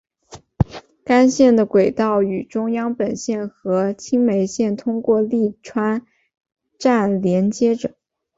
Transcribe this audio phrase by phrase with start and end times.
[1.05, 6.03] 干线的轨道与中央本线和青梅线通过立川
[6.79, 7.95] 站连接着。